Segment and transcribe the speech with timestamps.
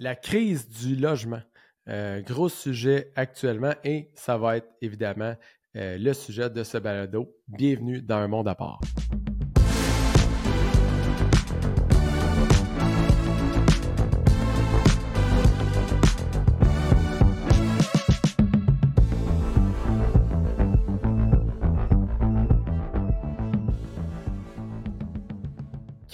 [0.00, 1.42] la crise du logement.
[1.88, 5.34] Euh, gros sujet actuellement et ça va être évidemment
[5.76, 7.36] euh, le sujet de ce balado.
[7.48, 8.80] Bienvenue dans un monde à part.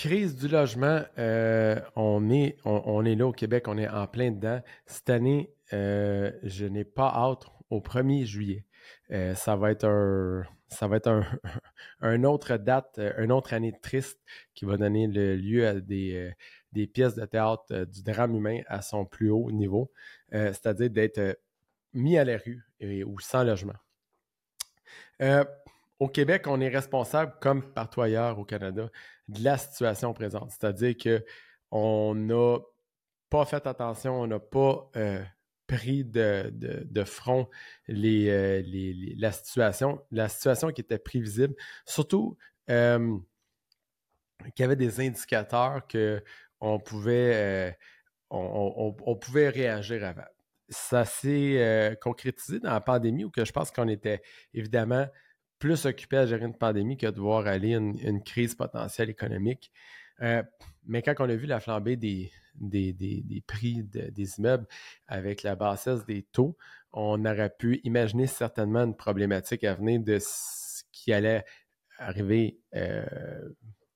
[0.06, 4.62] Crise du logement, euh, on, est, là au Québec, on est en plein dedans.
[4.86, 8.64] Cette année, euh, je n'ai pas hâte au 1er juillet.
[9.10, 10.44] Euh, ça va être un,
[12.24, 14.20] autre date, une autre année triste
[14.54, 16.32] qui va donner le lieu à des,
[16.70, 19.90] des pièces de théâtre du drame humain à son plus haut niveau,
[20.30, 21.36] c'est-à-dire d'être
[21.94, 22.62] mis à la rue
[23.04, 23.74] ou sans logement.
[25.98, 28.88] au Québec, on est responsable, comme partout ailleurs au Canada,
[29.28, 30.50] de la situation présente.
[30.50, 32.58] C'est-à-dire qu'on n'a
[33.30, 35.22] pas fait attention, on n'a pas euh,
[35.66, 37.48] pris de, front
[37.88, 38.62] euh,
[39.18, 41.54] la situation, la situation qui était prévisible.
[41.84, 42.36] Surtout
[42.70, 43.18] euh,
[44.54, 47.76] qu'il y avait des indicateurs qu'on pouvait,
[48.30, 50.28] on, pouvait réagir avant.
[50.68, 55.06] Ça s'est concrétisé dans la pandémie où que je pense qu'on était évidemment
[55.58, 59.72] plus occupé à gérer une pandémie que de voir aller une, crise potentielle économique.
[60.22, 60.42] Euh,
[60.86, 64.66] mais quand on a vu la flambée des, des, prix des immeubles
[65.06, 66.56] avec la bassesse des taux,
[66.92, 71.44] on aurait pu imaginer certainement une problématique à venir de ce qui allait
[71.98, 73.48] arriver euh,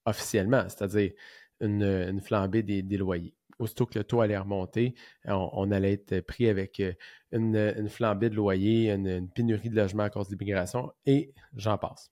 [0.05, 1.13] officiellement, c'est-à-dire
[1.61, 4.95] une, flambée des, loyers aussitôt que le taux allait remonter,
[5.27, 6.93] on, allait être pris avec euh,
[7.31, 12.11] une, flambée de loyer, une, pénurie de logements à cause de l'immigration et j'en passe.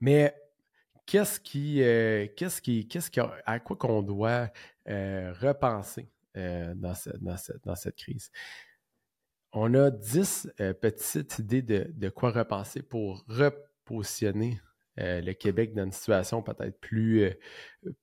[0.00, 0.34] Mais
[1.06, 3.10] qu'est-ce qui, euh, qu'est-ce qui, qu'est-ce
[3.44, 4.50] à quoi qu'on doit
[4.88, 6.94] euh, repenser dans,
[7.64, 8.30] dans, cette crise?
[9.52, 10.48] On a dix
[10.80, 14.60] petites idées de, quoi repenser pour repositionner
[14.98, 17.34] euh, le Québec dans une situation peut-être plus, euh,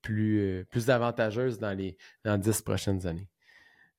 [0.01, 3.29] plus, euh, plus avantageuse dans les dans dix prochaines années.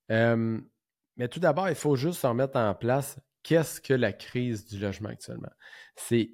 [0.08, 4.78] mais tout d'abord, il faut juste se remettre en place qu'est-ce que la crise du
[4.78, 5.52] logement actuellement.
[5.94, 6.30] C'est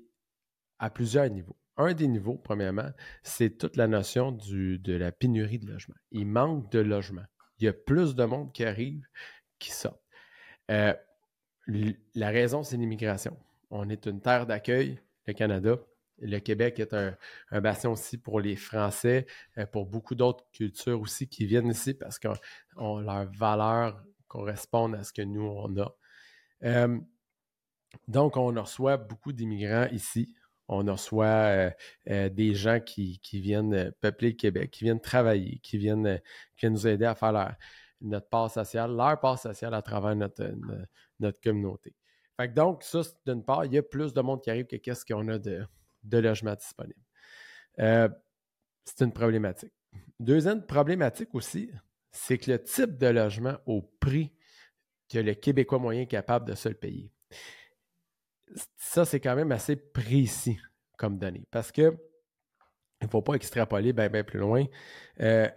[0.78, 1.56] à plusieurs niveaux.
[1.76, 2.90] Un des niveaux, premièrement,
[3.22, 5.94] c'est toute la notion du, de la pénurie de logement.
[6.10, 7.24] Il manque de logement.
[7.58, 9.06] Il y a plus de monde qui arrive,
[9.58, 10.00] qui sort.
[10.68, 10.98] la
[12.16, 13.36] raison, c'est l'immigration.
[13.70, 15.78] On est une terre d'accueil, le Canada,
[16.22, 17.16] le Québec est un,
[17.60, 19.26] bastion aussi pour les Français,
[19.58, 22.28] euh, pour beaucoup d'autres cultures aussi qui viennent ici parce que
[22.76, 25.94] leurs valeurs correspondent à ce que nous, on a.
[26.64, 26.98] Euh,
[28.08, 30.34] donc, on reçoit beaucoup d'immigrants ici.
[30.68, 31.74] On reçoit
[32.08, 36.20] euh, des gens qui, viennent peupler le Québec, qui viennent travailler, qui viennent,
[36.62, 37.56] nous aider à faire
[38.00, 40.50] notre part sociale, leur part sociale à travers notre,
[41.20, 41.94] notre, communauté.
[42.54, 45.28] donc, ça, d'une part, il y a plus de monde qui arrive que qu'est-ce qu'on
[45.28, 45.66] a de,
[46.02, 47.04] de logements disponibles.
[47.78, 48.08] Euh,
[48.84, 49.72] c'est une problématique.
[50.18, 51.70] Deuxième problématique aussi,
[52.10, 54.32] c'est que le type de logement au prix
[55.08, 57.10] que le Québécois moyen est capable de se le payer.
[58.76, 60.58] Ça, c'est quand même assez précis
[60.96, 61.96] comme données parce que
[63.00, 64.64] il ne faut pas extrapoler bien plus loin.
[65.20, 65.48] Euh,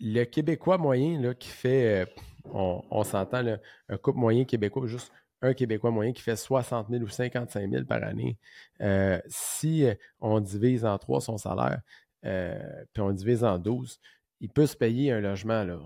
[0.00, 2.06] le Québécois moyen là, qui fait, euh,
[2.44, 3.56] on, on s'entend,
[3.88, 5.10] un couple moyen québécois, juste
[5.44, 8.38] un Québécois moyen qui fait 60 000 ou 55 000 par année,
[8.80, 11.82] euh, si euh, on divise en trois son salaire,
[12.24, 12.58] euh,
[12.92, 14.00] puis on divise en 12,
[14.40, 15.78] il peut se payer un logement là,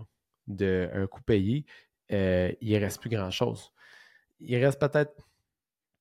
[0.47, 1.67] de un coût payé,
[2.11, 3.73] il ne reste plus grand-chose.
[4.41, 5.13] Il reste peut-être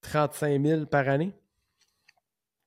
[0.02, 1.34] 35 000 par année,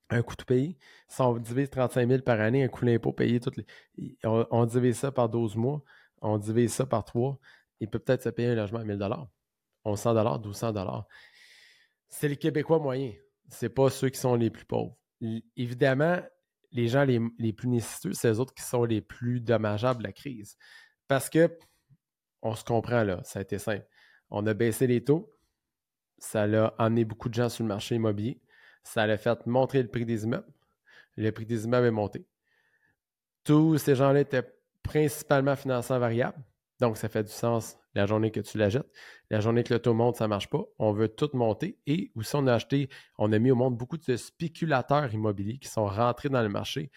[0.09, 0.77] un coût payé.
[1.07, 4.97] Si on divise 35 000 par année, un coût d'impôt payé, toutes les, on, divise
[4.97, 5.81] ça par 12 mois,
[6.21, 7.39] on divise ça par 3,
[7.79, 8.97] il peut peut-être se payer un logement à 1000
[9.85, 11.07] 1100 dollars, 1200 dollars.
[12.09, 13.15] C'est les Québécois moyens.
[13.49, 14.97] C'est pas ceux qui sont les plus pauvres.
[15.57, 16.19] évidemment,
[16.71, 20.13] les gens les, plus nécessiteux, c'est les autres qui sont les plus dommageables de la
[20.13, 20.57] crise.
[21.07, 21.57] Parce que,
[22.41, 23.85] on se comprend là, ça a été simple.
[24.29, 25.31] On a baissé les taux,
[26.17, 28.41] ça a amené beaucoup de gens sur le marché immobilier,
[28.83, 30.51] ça a fait monter le prix des immeubles,
[31.17, 32.25] le prix des immeubles est monté.
[33.43, 34.49] Tous ces gens-là étaient
[34.83, 35.99] principalement financés en
[36.81, 38.91] donc ça fait du sens la journée que tu la jettes.
[39.29, 40.63] La journée que le taux monte, ça ne marche pas.
[40.79, 41.77] On veut tout monter.
[41.85, 42.89] Et aussi, on a acheté,
[43.19, 46.91] on a mis au monde beaucoup de spéculateurs immobiliers qui sont rentrés dans le marché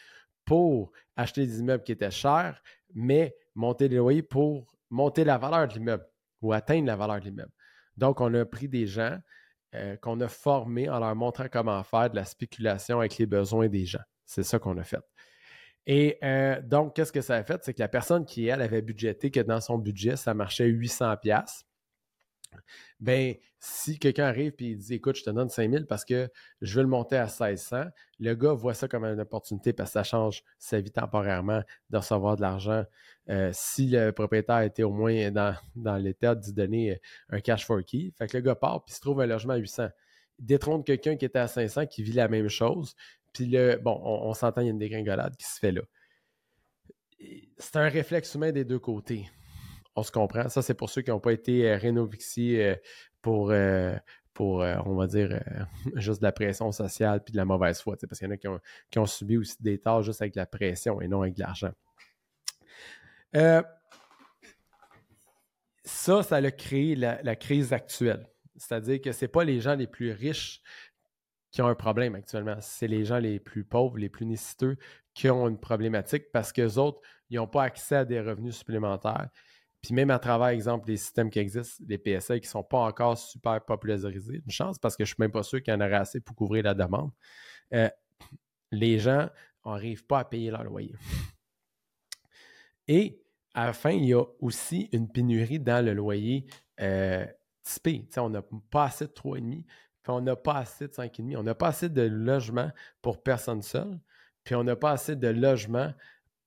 [0.46, 2.62] pour acheter des immeubles qui étaient chers,
[2.94, 6.06] mais monter les loyers pour monter la valeur de l'immeuble
[6.40, 7.52] ou atteindre la valeur de l'immeuble.
[7.98, 9.19] Donc, on a pris des gens
[9.75, 13.69] euh, qu'on a formés en leur montrant comment faire de la spéculation avec les besoins
[13.69, 14.02] des gens.
[14.25, 15.00] C'est ça qu'on a fait.
[15.86, 17.62] Et euh, donc, qu'est-ce que ça a fait?
[17.62, 21.64] C'est que la personne qui, elle, avait budgété que dans son budget, ça marchait 800$,
[23.00, 26.76] ben si quelqu'un arrive et il dit écoute, je te donne 5000 parce que je
[26.76, 27.84] veux le monter à 1600,
[28.20, 31.96] le gars voit ça comme une opportunité parce que ça change sa vie temporairement de
[31.96, 32.84] recevoir de l'argent.
[33.31, 36.96] Euh, si le propriétaire était au moins dans, dans l'état de donner euh,
[37.31, 39.56] un cash for key, fait que le gars part puis se trouve un logement à
[39.56, 39.88] 800.
[40.38, 42.94] Il détrône quelqu'un qui était à 500 qui vit la même chose.
[43.34, 45.82] Puis le, bon, on, s'entend, il y a une dégringolade qui se fait là.
[47.58, 49.26] C'est un réflexe humain des deux côtés
[49.96, 50.48] on se comprend.
[50.48, 52.76] Ça, c'est pour ceux qui n'ont pas été euh, euh,
[53.22, 53.94] pour, euh,
[54.32, 55.40] pour on va dire,
[55.94, 57.96] juste la pression sociale puis de la mauvaise foi.
[58.08, 58.60] Parce qu'il y en a
[58.90, 61.72] qui ont, subi aussi des tâches juste avec la pression et non avec l'argent.
[65.84, 68.28] ça, ça a créé la, crise actuelle.
[68.56, 70.62] C'est-à-dire que ce n'est pas les gens les plus riches
[71.55, 72.56] qui ont un problème actuellement.
[72.59, 74.77] C'est les gens les plus pauvres, les plus nécessiteux
[75.15, 79.29] qui ont une problématique parce qu'eux autres, ils n'ont pas accès à des revenus supplémentaires.
[79.81, 82.79] Puis même à travers, exemple, les systèmes qui existent, les PSA qui ne sont pas
[82.79, 85.77] encore super popularisés, une chance parce que je ne suis même pas sûr qu'il y
[85.77, 87.12] en aurait assez pour couvrir la demande,
[87.73, 87.89] euh,
[88.73, 89.29] les gens
[89.65, 90.97] n'arrivent pas à payer leur loyer.
[92.89, 93.23] Et
[93.55, 96.47] à la fin, il y a aussi une pénurie dans le loyer
[96.81, 97.25] euh,
[97.62, 98.09] typé.
[98.17, 99.67] on n'a pas assez de 3,5, puis
[100.09, 101.37] on n'a pas assez de 5,5.
[101.37, 102.71] On n'a pas assez de logements
[103.03, 103.99] pour personnes seules,
[104.45, 105.93] puis on n'a pas assez de logements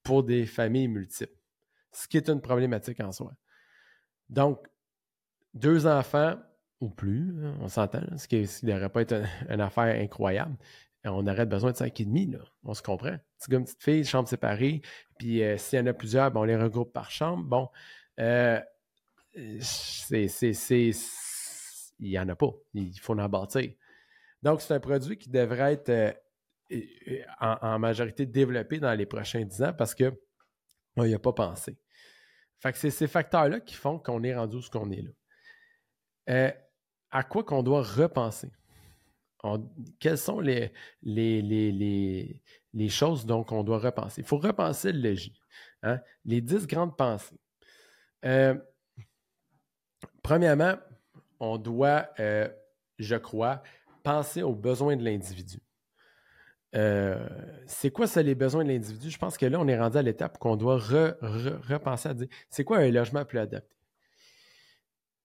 [0.04, 1.38] pour des familles multiples
[1.98, 3.34] ce qui est une problématique en soi.
[4.30, 4.68] Donc,
[5.54, 6.36] deux enfants
[6.80, 10.56] ou plus, on s'entend, ce qui ne devrait pas être une affaire incroyable.
[11.04, 12.40] On aurait besoin de cinq et demi, là.
[12.64, 13.16] On se comprend.
[13.40, 14.82] Petit gars, petite fille, chambre séparée.
[15.18, 17.44] Puis euh, s'il y en a plusieurs, ben, on les regroupe par chambre.
[17.46, 17.70] Bon,
[18.20, 18.60] euh,
[19.62, 20.28] c'est,
[22.00, 22.52] il n'y en a pas.
[22.74, 23.72] Il faut en bâtir.
[24.44, 25.90] Donc, c'est un produit qui devrait être
[26.72, 31.78] euh, en, majorité développé dans les prochains dix ans parce qu'on n'y a pas pensé.
[32.60, 35.12] Fait que c'est ces facteurs-là qui font qu'on est rendu où ce qu'on est là.
[36.30, 36.52] Euh,
[37.12, 38.52] à quoi qu'on doit repenser?
[40.00, 40.74] quelles sont les,
[41.04, 41.42] les,
[42.74, 44.22] les, choses dont on doit repenser?
[44.22, 45.40] Il faut repenser le logis.
[45.84, 46.02] Hein?
[46.26, 47.40] Les dix grandes pensées.
[48.26, 48.56] Euh,
[50.22, 50.76] premièrement,
[51.40, 52.48] on doit, euh,
[53.00, 53.64] je crois,
[54.04, 55.60] penser aux besoins de l'individu.
[56.76, 57.28] Euh,
[57.66, 59.10] c'est quoi ça les besoins de l'individu?
[59.10, 62.64] Je pense que là, on est rendu à l'étape qu'on doit repenser à dire c'est
[62.64, 63.76] quoi un logement plus adapté?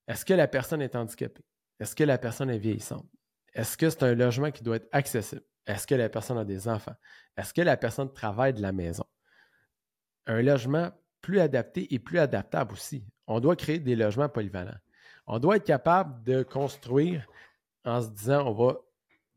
[0.08, 1.44] Est-ce que la personne est handicapée?
[1.80, 3.06] Est-ce que la personne est vieillissante?
[3.54, 5.42] Est-ce que c'est un logement qui doit être accessible?
[5.66, 6.94] Est-ce que la personne a des enfants?
[7.36, 9.04] Est-ce que la personne travaille de la maison?
[10.26, 13.04] Un logement plus adapté et plus adaptable aussi.
[13.26, 14.78] On doit créer des logements polyvalents.
[15.26, 17.26] On doit être capable de construire
[17.84, 18.76] en se disant on va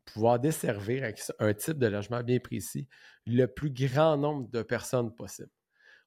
[0.04, 2.88] pouvoir desservir avec un type de logement bien précis
[3.26, 5.50] le plus grand nombre de personnes possible.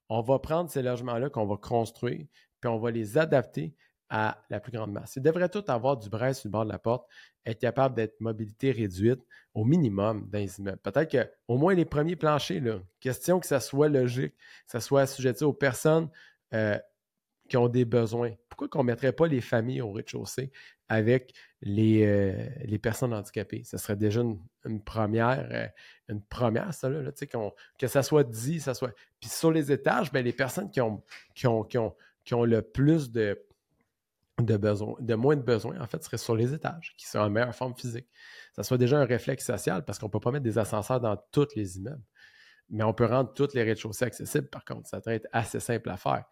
[0.08, 2.26] On va prendre ces logements-là qu'on va construire,
[2.60, 3.74] puis on va les adapter
[4.08, 5.14] à la plus grande masse.
[5.16, 7.08] Ils devraient tous avoir du bras sur le bord de la porte,
[7.46, 9.20] être capable d'être mobilité réduite
[9.54, 10.78] au minimum dans les immeubles.
[10.78, 15.02] Peut-être qu'au moins les premiers planchers, là, question que ça soit logique, que ça soit
[15.02, 16.10] assujetti aux personnes
[16.54, 16.76] euh,
[17.48, 18.32] qui ont des besoins.
[18.60, 20.52] Pourquoi qu'on ne mettrait pas les familles au rez-de-chaussée
[20.90, 23.62] avec les, euh, les, personnes handicapées?
[23.64, 25.66] Ce serait déjà une, première, euh,
[26.10, 27.10] une première, ça, là,
[27.78, 28.92] que ça soit dit, ça soit.
[29.18, 31.02] Puis sur les étages, ben, les personnes qui ont,
[31.34, 33.42] qui ont, qui ont, qui ont le plus de,
[34.40, 37.54] de de moins de besoins, en fait, seraient sur les étages, qui sont en meilleure
[37.54, 38.08] forme physique.
[38.54, 41.16] Ça soit déjà un réflexe social parce qu'on ne peut pas mettre des ascenseurs dans
[41.32, 42.04] tous les immeubles.
[42.68, 44.86] Mais on peut rendre toutes les rez-de-chaussée accessibles, par contre.
[44.86, 46.24] Ça doit être assez simple à faire.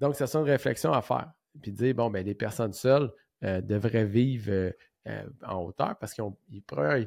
[0.00, 1.30] Donc, ça, c'est une réflexion à faire.
[1.60, 3.12] Puis dire, bon, ben, les personnes seules
[3.44, 4.70] euh, devraient vivre euh,
[5.08, 7.04] euh, en hauteur parce qu'ils ne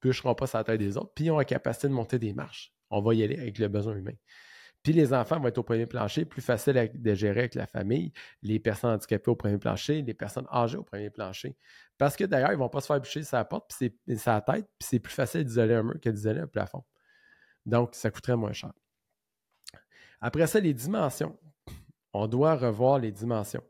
[0.00, 2.32] bûcheront pas sur la tête des autres, puis ils ont la capacité de monter des
[2.32, 2.72] marches.
[2.90, 4.14] On va y aller avec le besoin humain.
[4.82, 7.66] Puis les enfants vont être au premier plancher, plus facile à, de gérer avec la
[7.66, 11.56] famille, les personnes handicapées au premier plancher, les personnes âgées au premier plancher.
[11.96, 14.66] Parce que d'ailleurs, ils ne vont pas se faire bûcher sa porte, puis sa tête,
[14.78, 16.84] puis c'est plus facile d'isoler un mur que d'isoler un plafond.
[17.64, 18.72] Donc, ça coûterait moins cher.
[20.20, 21.38] Après ça, les dimensions
[22.14, 23.64] on doit revoir les dimensions.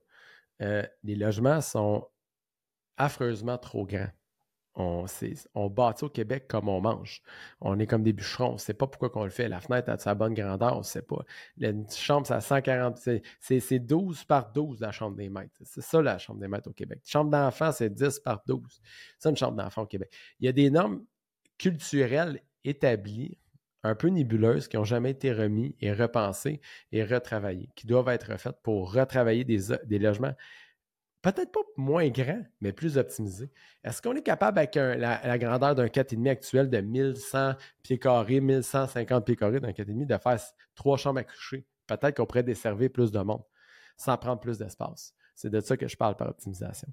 [0.62, 2.08] Euh, les logements sont
[2.96, 4.10] affreusement trop grands.
[4.76, 5.06] On,
[5.70, 7.22] bâtit au Québec comme on mange.
[7.60, 8.50] On est comme des bûcherons.
[8.50, 9.48] On ne sait pas pourquoi on le fait.
[9.48, 11.24] La fenêtre a sa bonne grandeur, on ne sait pas.
[11.58, 12.98] La chambre, c'est à 140.
[13.38, 15.54] C'est 12 par 12 la chambre des maîtres.
[15.62, 17.02] C'est ça la chambre des maîtres au Québec.
[17.06, 18.80] chambre d'enfant, c'est 10 par 12.
[19.18, 20.12] C'est une chambre d'enfant au Québec.
[20.40, 21.04] Il y a des normes
[21.56, 23.38] culturelles établies
[23.84, 26.60] un peu nébuleuses qui n'ont jamais été remis et repensées
[26.90, 30.34] et retravaillées, qui doivent être faites pour retravailler des, logements
[31.22, 33.50] peut-être pas moins grand, mais plus optimisé.
[33.82, 39.24] Est-ce qu'on est capable, avec la, grandeur d'un 4,5 actuel de 1100 pieds carrés, 1150
[39.24, 40.38] pieds carrés d'un 4,5, de faire
[40.74, 41.64] trois chambres à coucher?
[41.86, 43.42] Peut-être qu'on pourrait desservir plus de monde
[43.96, 45.14] sans prendre plus d'espace.
[45.34, 46.88] C'est de ça que je parle par optimisation.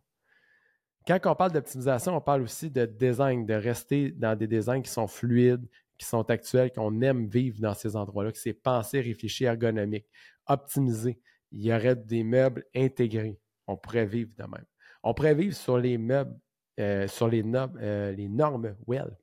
[1.08, 4.92] Quand on parle d'optimisation, on parle aussi de design, de rester dans des designs qui
[4.92, 5.68] sont fluides,
[6.02, 10.08] qui sont actuels, qu'on aime vivre dans ces endroits-là, que c'est pensé, réfléchi, ergonomique,
[10.48, 11.20] optimisé.
[11.52, 13.40] Il y aurait des meubles intégrés.
[13.68, 14.66] On pourrait vivre de même.
[15.04, 16.36] On pourrait vivre sur les meubles,
[16.80, 19.16] euh, sur les, euh, les normes well.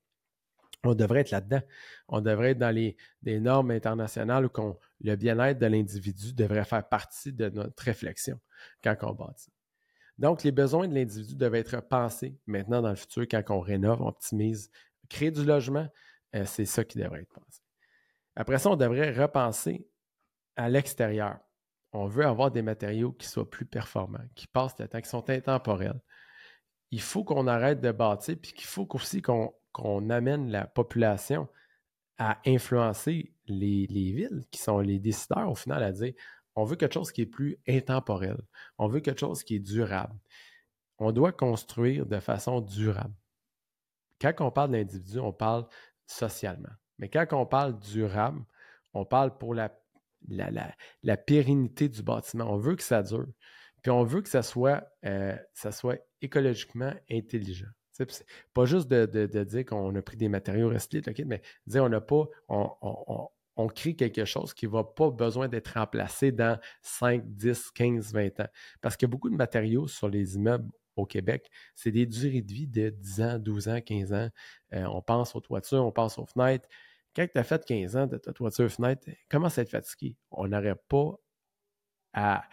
[0.84, 1.62] On devrait être là-dedans.
[2.06, 7.32] On devrait être dans les, normes internationales où le bien-être de l'individu devrait faire partie
[7.32, 8.38] de notre réflexion
[8.84, 9.50] quand on bâtit.
[10.16, 14.00] Donc, les besoins de l'individu doivent être pensés maintenant dans le futur quand on rénove,
[14.00, 14.70] on optimise,
[15.08, 15.88] créer du logement,
[16.34, 17.62] euh, c'est ça qui devrait être pensé.
[18.36, 19.86] Après ça, on devrait repenser
[20.56, 21.38] à l'extérieur.
[21.92, 25.28] On veut avoir des matériaux qui soient plus performants, qui passent le temps, qui sont
[25.30, 26.00] intemporels.
[26.90, 31.48] Il faut qu'on arrête de bâtir, puis qu'il faut aussi qu'on amène la population
[32.18, 36.12] à influencer les, les, villes, qui sont les décideurs au final, à dire
[36.56, 38.36] on veut quelque chose qui est plus intemporel.
[38.78, 40.18] On veut quelque chose qui est durable.
[40.98, 43.14] On doit construire de façon durable.
[44.20, 45.68] Quand on parle d'individu, on parle
[46.08, 46.72] socialement.
[46.98, 48.44] Mais quand on parle durable,
[48.94, 49.70] on parle pour la,
[50.28, 52.52] la, pérennité du bâtiment.
[52.52, 53.26] On veut que ça dure.
[53.82, 57.68] Puis on veut que ça soit, euh, ça soit écologiquement intelligent.
[57.92, 58.24] C'est
[58.54, 62.26] pas juste de, dire qu'on a pris des matériaux recyclés, mais dire on n'a pas,
[62.48, 68.12] on, on crée quelque chose qui va pas besoin d'être remplacé dans 5, 10, 15,
[68.12, 68.46] 20 ans.
[68.80, 72.66] Parce que beaucoup de matériaux sur les immeubles au Québec, c'est des durées de vie
[72.66, 74.28] de 10 ans, 12 ans, 15 ans.
[74.74, 76.68] Euh, on pense aux toitures, on pense aux fenêtres.
[77.14, 80.16] Quand tu as fait 15 ans de ta toiture fenêtre, comment ça être fatigué?
[80.30, 81.18] On n'aurait pas
[82.12, 82.44] à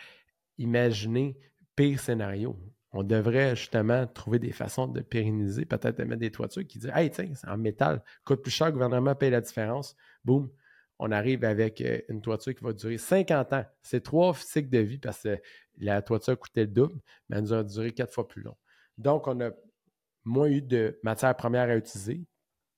[0.58, 1.38] imaginer
[1.75, 2.58] pire scénario.
[2.92, 6.92] On devrait justement trouver des façons de pérenniser, peut-être de mettre des toitures qui disent
[6.96, 9.96] Hey, tiens, c'est en métal, coûte plus cher, le gouvernement paye la différence.
[10.24, 10.50] Boum,
[11.00, 13.66] on arrive avec euh, une toiture qui va durer 50 ans.
[13.82, 15.42] C'est trois cycles de vie parce que
[15.78, 17.00] la toiture coûtait le double,
[17.30, 18.56] mais elle nous a duré quatre fois plus long.
[18.98, 19.52] Donc, on a
[20.24, 22.25] moins eu de matières premières à utiliser,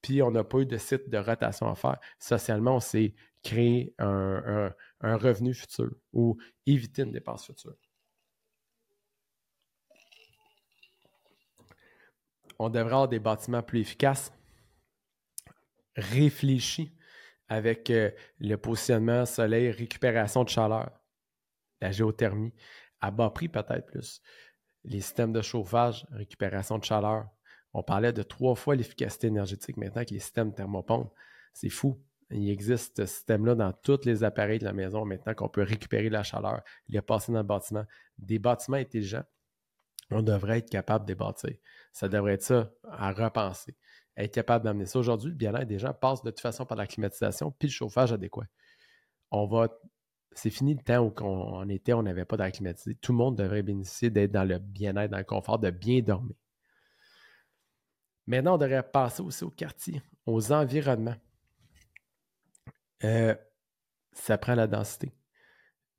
[0.02, 2.00] puis on n'a pas eu de site de rotation à faire.
[2.20, 7.76] Socialement, on s'est créé un, revenu futur ou éviter une dépense future.
[12.60, 14.34] On devrait avoir des bâtiments plus efficaces,
[15.96, 16.97] réfléchis
[17.50, 20.92] avec euh, le positionnement soleil, récupération de chaleur,
[21.82, 22.54] la géothermie,
[23.02, 24.22] à bas prix peut-être plus,
[24.84, 27.28] les systèmes de chauffage, récupération de chaleur.
[27.74, 31.14] On parlait de trois fois l'efficacité énergétique maintenant avec les systèmes thermopompes.
[31.54, 32.02] C'est fou.
[32.30, 36.10] Il existe ce système-là dans tous les appareils de la maison maintenant qu'on peut récupérer
[36.10, 37.86] la chaleur, les passer dans le bâtiment.
[38.18, 39.24] Des bâtiments intelligents,
[40.10, 41.54] on devrait être capable de bâtir.
[41.94, 43.76] Ça devrait être ça à repenser
[44.18, 45.00] être capable d'amener ça.
[45.00, 48.12] Aujourd'hui, le bien-être des gens passe de toute façon par la climatisation puis le chauffage
[48.12, 48.46] adéquat.
[49.32, 49.70] On va.
[50.34, 52.52] C'est fini le temps où on, était, on n'avait pas d'air.
[53.02, 56.36] Tout le monde devrait bénéficier d'être dans le bien-être, dans le confort, de bien dormir.
[58.28, 61.16] Maintenant, on devrait passer aussi au quartier, aux environnements.
[63.04, 63.36] Euh,
[64.12, 65.12] ça prend la densité.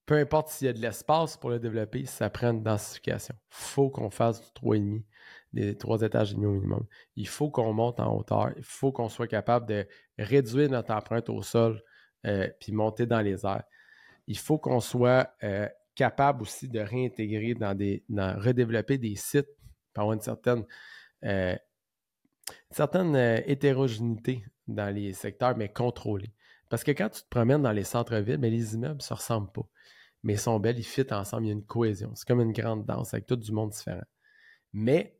[0.06, 3.34] Peu importe s'il y a de l'espace pour le développer, ça prend une densification.
[3.40, 5.02] Il faut qu'on fasse du 3,5
[5.52, 6.86] des trois étages et demi au minimum.
[7.16, 8.52] Il faut qu'on monte en hauteur.
[8.56, 9.86] Il faut qu'on soit capable de
[10.18, 11.82] réduire notre empreinte au sol
[12.26, 13.64] euh, puis monter dans les airs.
[14.26, 19.48] Il faut qu'on soit euh, capable aussi de réintégrer dans des, redévelopper des sites
[19.94, 20.64] par une certaine,
[21.24, 21.56] euh,
[23.46, 26.32] hétérogénéité dans les secteurs, mais contrôlée.
[26.68, 29.66] Parce que quand tu te promènes dans les centres-villes, les immeubles ne se ressemblent pas.
[30.22, 32.12] Mais ils sont belles, ils fit ensemble, il y a une cohésion.
[32.14, 34.02] C'est comme une grande danse avec tout du monde différent.
[34.72, 35.17] Mais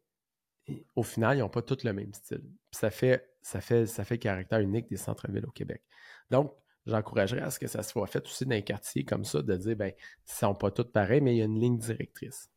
[0.97, 2.43] au final, ils n'ont pas tous le même style.
[2.71, 5.83] ça fait, ça, fait, ça fait caractère unique des centres-villes au Québec.
[6.31, 6.55] Donc,
[6.87, 9.77] j'encouragerais à ce que ça soit fait aussi dans les quartiers comme ça, de dire,
[9.77, 12.51] ben, ils ne sont pas tous pareils, mais il y a une ligne directrice.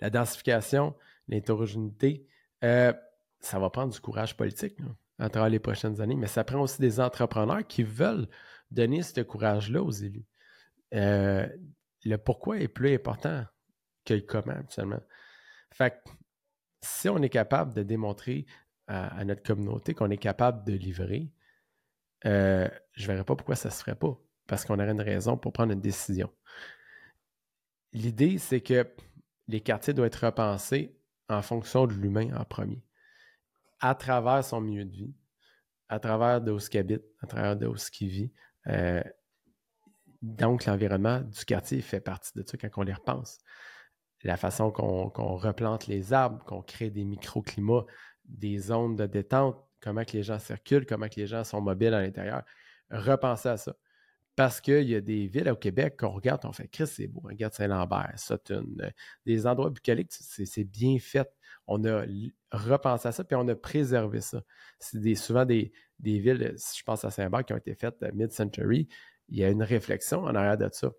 [0.00, 0.94] La densification,
[1.28, 2.26] l'hétérogénéité,
[2.64, 2.92] euh,
[3.40, 4.78] ça va prendre du courage politique
[5.18, 8.28] à travers les prochaines années, mais ça prend aussi des entrepreneurs qui veulent
[8.70, 10.26] donner ce courage-là aux élus.
[10.94, 11.46] Euh,
[12.04, 13.44] le pourquoi est plus important
[14.04, 15.00] que le comment, actuellement.
[15.72, 16.10] Fait que
[16.86, 18.46] si on est capable de démontrer
[18.86, 21.32] à, notre communauté qu'on est capable de livrer,
[22.24, 24.16] euh, je ne verrais pas pourquoi ça ne se ferait pas,
[24.46, 26.30] parce qu'on aurait une raison pour prendre une décision.
[27.92, 28.86] L'idée, c'est que
[29.48, 30.96] les quartiers doivent être repensés
[31.28, 32.82] en fonction de l'humain en premier,
[33.80, 35.14] à travers son milieu de vie,
[35.88, 38.32] à travers de où ce qu'il habite, à travers de où ce qu'il vit.
[38.68, 39.02] Euh,
[40.22, 43.38] donc, l'environnement du quartier fait partie de ça quand on les repense.
[44.22, 47.84] La façon qu'on replante les arbres, qu'on crée des microclimats,
[48.24, 52.42] des zones de détente, comment les gens circulent, comment les gens sont mobiles à l'intérieur.
[52.90, 53.76] Repensez à ça.
[54.36, 57.22] Parce qu'il y a des villes au Québec qu'on regarde, on fait Chris, c'est beau,
[57.24, 58.90] regarde Saint-Lambert, Sutton, euh,
[59.24, 61.28] des endroits bucoliques, c'est bien fait.
[61.66, 62.04] On a
[62.52, 64.42] repensé à ça, puis on a préservé ça.
[64.78, 68.88] C'est souvent des, villes, je pense à Saint-Barth, qui ont été faites mid-century,
[69.28, 70.92] il y a une réflexion en arrière de ça.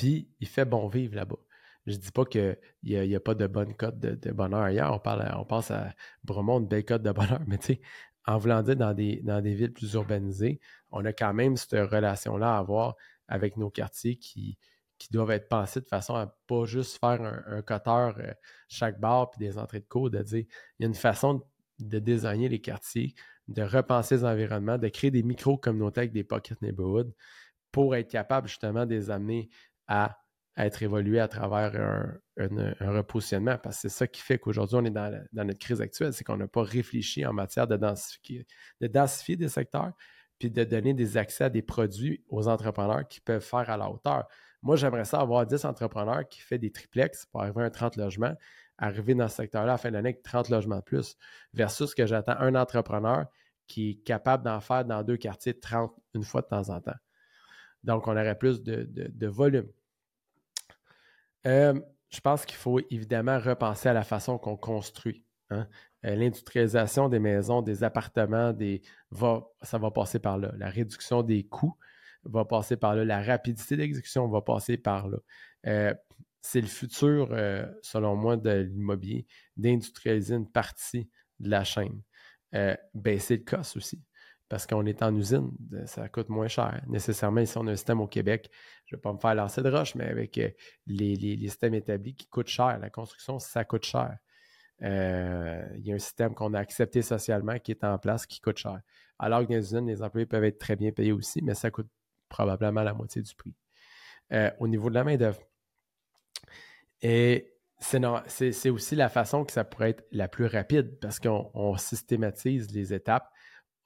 [0.00, 1.36] Puis, il fait bon vivre là-bas.
[1.84, 4.94] Je ne dis pas qu'il n'y a, pas de bonne cote de, bonheur ailleurs.
[4.94, 5.92] On, parle, on pense à
[6.24, 7.80] Bromont, une belle cote de bonheur, mais tu sais,
[8.26, 10.58] en voulant dire dans des, dans des villes plus urbanisées,
[10.90, 12.96] on a quand même cette relation-là à avoir
[13.28, 14.56] avec nos quartiers qui,
[14.96, 18.16] qui doivent être pensés de façon à pas juste faire un, coteur
[18.68, 20.46] chaque bar puis des entrées de cours, de dire
[20.78, 21.42] il y a une façon
[21.78, 23.14] de, désigner les quartiers,
[23.48, 27.12] de repenser les environnements, de créer des micro-communautés avec des pocket neighborhoods
[27.72, 29.48] pour être capable justement de les amener
[29.90, 30.16] à
[30.56, 31.74] être évolué à travers
[32.38, 33.58] un, repositionnement.
[33.58, 36.36] Parce que c'est ça qui fait qu'aujourd'hui, on est dans, notre crise actuelle, c'est qu'on
[36.36, 38.46] n'a pas réfléchi en matière de densifier,
[38.80, 39.92] de densifier des secteurs,
[40.38, 43.90] puis de donner des accès à des produits aux entrepreneurs qui peuvent faire à la
[43.90, 44.26] hauteur.
[44.62, 47.96] Moi, j'aimerais ça avoir 10 entrepreneurs qui font des triplex pour arriver à un 30
[47.96, 48.34] logements,
[48.78, 51.16] arriver dans ce secteur-là à fin de l'année avec 30 logements de plus,
[51.52, 53.26] versus que j'attends un entrepreneur
[53.66, 56.96] qui est capable d'en faire dans deux quartiers 30 une fois de temps en temps.
[57.82, 59.68] Donc, on aurait plus de volume.
[61.46, 61.78] Euh,
[62.10, 65.24] je pense qu'il faut évidemment repenser à la façon qu'on construit.
[65.50, 65.66] Hein.
[66.04, 68.54] Euh, l'industrialisation des maisons, des appartements,
[69.62, 70.52] ça va passer par là.
[70.56, 71.76] La réduction des coûts
[72.24, 73.04] va passer par là.
[73.04, 75.18] La rapidité d'exécution va passer par là.
[75.66, 75.94] Euh,
[76.42, 77.28] c'est le futur,
[77.82, 79.26] selon moi, de l'immobilier,
[79.58, 82.00] d'industrialiser une partie de la chaîne.
[82.94, 84.02] baisser le cost aussi
[84.50, 85.52] parce qu'on est en usine,
[85.86, 86.82] ça coûte moins cher.
[86.88, 88.50] Nécessairement, ici, on a un système au Québec,
[88.84, 90.50] je ne vais pas me faire lancer de roche, mais avec euh,
[90.88, 92.76] les, systèmes établis qui coûtent cher.
[92.80, 94.18] La construction, ça coûte cher.
[94.82, 98.40] Euh, il y a un système qu'on a accepté socialement qui est en place qui
[98.40, 98.80] coûte cher.
[99.20, 101.70] Alors que dans les usines, les employés peuvent être très bien payés aussi, mais ça
[101.70, 101.88] coûte
[102.28, 103.54] probablement la moitié du prix.
[104.32, 105.40] Euh, au niveau de la main-d'œuvre.
[107.02, 112.72] Et c'est aussi la façon que ça pourrait être la plus rapide parce qu'on systématise
[112.72, 113.30] les étapes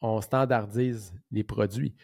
[0.04, 1.96] on standardise les produits.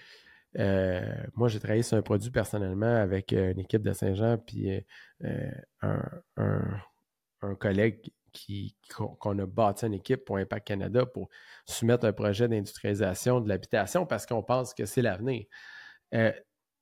[0.58, 1.02] Euh,
[1.34, 4.84] moi, j'ai travaillé sur un produit personnellement avec euh, une équipe de Saint-Jean, puis
[5.22, 5.50] euh,
[5.82, 11.28] un, collègue qui, qu'on a bâti une équipe pour Impact Canada pour
[11.66, 15.46] soumettre un projet d'industrialisation de l'habitation parce qu'on pense que c'est l'avenir.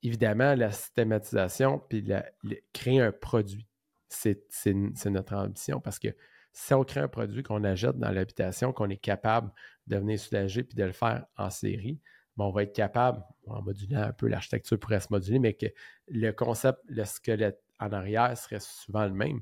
[0.03, 2.05] évidemment, la systématisation, puis
[2.73, 3.67] créer un produit,
[4.09, 4.39] c'est,
[5.05, 6.09] notre ambition parce que
[6.51, 9.51] si on crée un produit qu'on achète dans l'habitation, qu'on est capable
[9.89, 11.99] de venir soulager puis de le faire en série,
[12.45, 15.67] on va être capable, en modulant un peu l'architecture pourrait se moduler, mais que
[16.07, 19.41] le concept, le squelette en arrière serait souvent le même,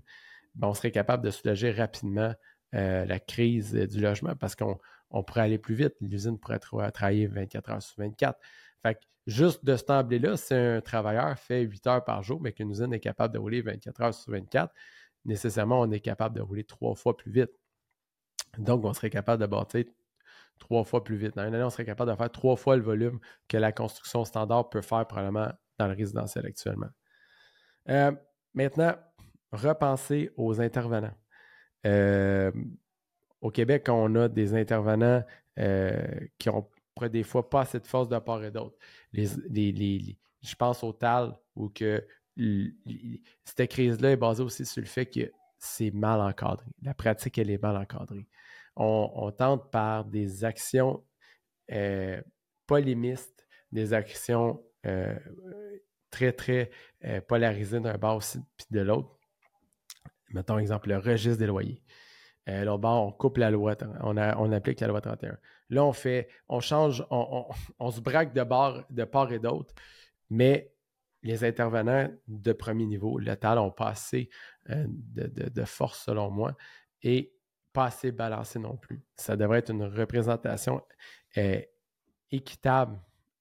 [0.62, 2.34] on serait capable de soulager rapidement
[2.76, 4.78] euh, la crise du logement parce qu'on
[5.24, 5.94] pourrait aller plus vite.
[6.02, 8.40] L'usine pourrait travailler 24 heures sur 24.
[8.82, 12.72] Fait juste de ce temps-là, si un travailleur fait 8 heures par jour, mais qu'une
[12.72, 14.74] usine est capable de rouler 24 heures sur 24,
[15.26, 17.52] nécessairement, on est capable de rouler trois fois plus vite.
[18.58, 19.86] Donc, on serait capable de bâtir
[20.60, 21.36] trois fois plus vite.
[21.36, 24.26] Dans une année, on serait capable de faire trois fois le volume que la construction
[24.26, 26.90] standard peut faire probablement dans le résidentiel actuellement.
[27.90, 28.12] Euh,
[28.54, 28.96] maintenant,
[29.52, 31.16] repenser aux intervenants.
[31.86, 32.52] Euh,
[33.42, 35.24] au Québec, on a des intervenants
[35.60, 36.06] euh,
[36.38, 36.68] qui ont
[37.12, 38.76] des fois pas assez de force de part et d'autre.
[39.14, 42.06] je pense au TAL où que
[43.46, 46.66] cette crise-là est basée aussi sur le fait que c'est mal encadré.
[46.82, 48.28] La pratique, elle est mal encadrée.
[48.80, 51.04] On, tente par des actions
[51.72, 52.22] euh,
[52.66, 55.16] polémistes, des actions euh,
[56.12, 56.70] très, très
[57.06, 59.18] euh, polarisées d'un bord aussi puis de l'autre.
[60.30, 61.82] Mettons exemple le registre des loyers.
[62.46, 65.38] l'autre bord, on coupe la loi, on, applique la loi 31.
[65.70, 69.74] Là, on fait, on change, on, se braque de, bord, de part et d'autre,
[70.30, 70.72] mais
[71.24, 74.30] les intervenants de premier niveau, le TAL, ont pas assez
[74.70, 76.56] euh, de, force, selon moi,
[77.04, 77.34] et
[77.78, 79.04] pas assez balancé non plus.
[79.18, 80.82] Ça devrait être une représentation
[81.38, 81.62] euh,
[82.32, 83.00] équitable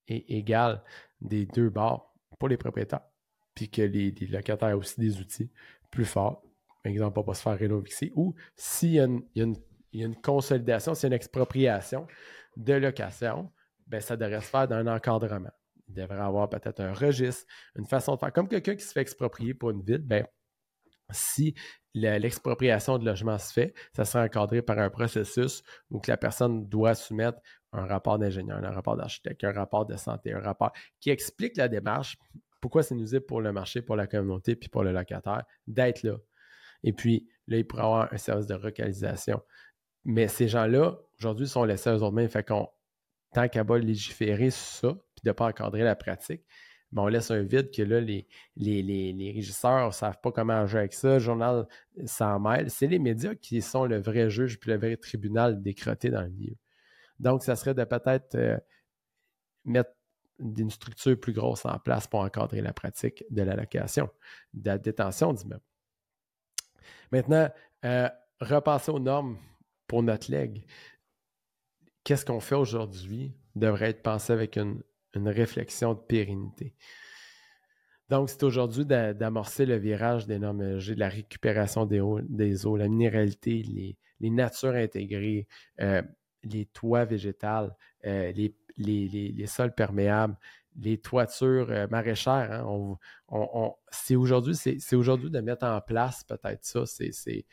[0.09, 0.83] et égale
[1.22, 3.01] des deux bords pour les propriétaires,
[3.55, 5.51] puis que les, locataires aient aussi des outils
[5.90, 6.42] plus forts.
[6.85, 9.07] Par exemple, pas se faire rénover ici, ou s'il y, a
[9.94, 12.07] une consolidation, s'il y a une expropriation
[12.59, 13.51] de location,
[13.87, 15.49] ben, ça devrait se faire dans un encadrement.
[15.88, 18.35] Il devrait avoir peut-être un registre, une façon de faire.
[18.35, 20.27] Comme quelqu'un qui se fait exproprier pour une ville, ben,
[21.11, 21.55] si
[21.95, 26.95] l'expropriation de logement se fait, ça sera encadré par un processus où la personne doit
[26.95, 27.38] soumettre
[27.73, 31.69] un rapport d'ingénieur, un rapport d'architecte, un rapport de santé, un rapport qui explique la
[31.69, 32.16] démarche
[32.61, 36.16] pourquoi c'est nuisible pour le marché, pour la communauté, puis pour le locataire, d'être là.
[36.83, 39.40] Et puis, là, il pourrait avoir un service de localisation.
[40.05, 42.29] Mais ces gens-là, aujourd'hui, sont laissés aux autres mains.
[42.29, 42.69] Fait qu'on,
[43.33, 46.45] tant qu'à pas légiférer sur ça, puis de ne pas encadrer la pratique,
[46.94, 50.92] on laisse un vide que là, les, les, régisseurs ne savent pas comment agir avec
[50.92, 51.14] ça.
[51.14, 51.66] Le journal
[52.05, 52.70] s'en mêle.
[52.70, 56.31] C'est les médias qui sont le vrai juge puis le vrai tribunal décroté dans le
[56.31, 56.55] milieu.
[57.18, 58.59] Donc, ça serait de peut-être euh,
[59.64, 59.90] mettre
[60.38, 64.11] une structure plus grosse en place pour encadrer la pratique de la location,
[64.53, 65.64] de la détention d'immeubles.
[67.11, 67.49] Maintenant,
[67.85, 68.09] euh,
[68.40, 69.38] repasser aux normes
[69.87, 70.64] pour notre leg.
[72.05, 74.83] Qu'est-ce qu'on fait aujourd'hui devrait être pensé avec une,
[75.24, 76.74] réflexion de pérennité.
[78.09, 82.76] Donc, c'est aujourd'hui d'amorcer le virage des normes de la récupération des eaux, des eaux
[82.76, 83.62] la minéralité,
[84.20, 85.48] les, natures intégrées,
[85.81, 86.02] euh,
[86.44, 87.74] les toits végétales,
[88.05, 90.37] euh, les les, sols perméables,
[90.76, 92.66] les toitures euh, maraîchères.
[92.66, 93.76] Hein,
[94.11, 97.44] aujourd'hui, c'est aujourd'hui de mettre en place peut-être ça, ces,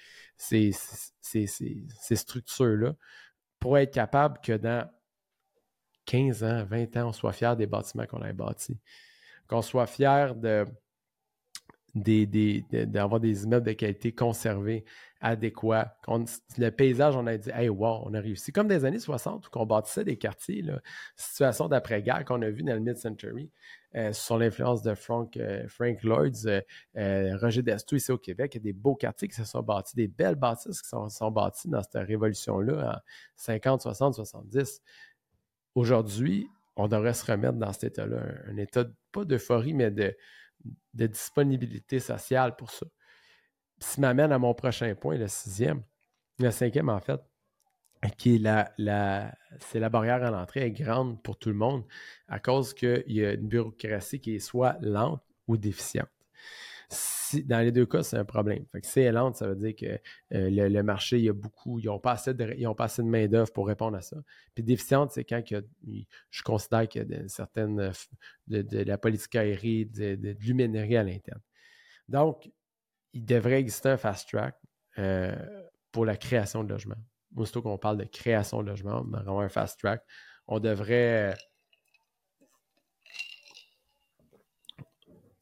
[2.11, 2.93] structures-là,
[3.59, 4.89] pour être capable que dans
[6.05, 8.77] 15 ans, 20 ans, on soit fier des bâtiments qu'on a bâtis.
[9.47, 10.65] Qu'on soit fier de,
[11.95, 14.83] d'avoir des, immeubles de qualité conservés,
[15.21, 15.95] adéquats.
[16.57, 18.51] le paysage, on a dit, hey, wow, on a réussi.
[18.51, 20.65] Comme des années 60 où on bâtissait des quartiers,
[21.15, 23.49] situation d'après-guerre qu'on a vu dans le mid-century,
[23.95, 26.47] euh, sous l'influence de Frank, euh, Frank Lloyds,
[26.97, 28.55] euh, Roger Destou ici au Québec.
[28.55, 31.07] Il y a des beaux quartiers qui se sont bâtis, des belles bâtisses qui sont,
[31.09, 32.99] sont bâties dans cette révolution-là en
[33.35, 34.81] 50, 60, 70.
[35.75, 40.15] Aujourd'hui, on devrait se remettre dans cet état-là, un, état, pas d'euphorie, mais de,
[40.93, 42.85] disponibilité sociale pour ça.
[43.79, 45.83] Ce m'amène à mon prochain point, le sixième,
[46.39, 47.21] le cinquième en fait,
[48.17, 51.83] qui est la, la barrière à l'entrée est grande pour tout le monde
[52.27, 56.09] à cause qu'il y a une bureaucratie qui est soit lente ou déficiente
[57.45, 58.65] dans les deux cas, c'est un problème.
[58.71, 59.99] Fait que si elle lente, ça veut dire que
[60.35, 63.67] euh, le, marché, il y a beaucoup, ils n'ont pas assez de, de main-d'œuvre pour
[63.67, 64.17] répondre à ça.
[64.53, 67.91] Puis déficiente, c'est quand je considère qu'il y a certaines euh,
[68.47, 71.41] de, la politique aérienne, de, de, à l'interne.
[72.07, 72.49] Donc,
[73.13, 74.55] il devrait exister un fast track
[74.97, 75.35] euh,
[75.91, 76.95] pour la création de logements.
[77.35, 80.03] Aussitôt qu'on parle de création de logements, on un fast track.
[80.47, 81.35] On devrait.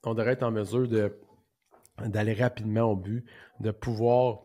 [0.03, 1.19] On devrait être en mesure de
[2.07, 3.25] d'aller rapidement au but,
[3.59, 4.43] de pouvoir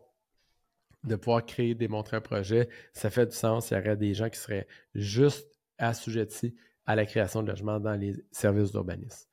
[1.05, 3.71] de pouvoir créer, démontrer un projet, ça fait du sens.
[3.71, 7.95] Il y aurait des gens qui seraient juste assujettis à la création de logements dans
[7.95, 9.29] les services d'urbanisme.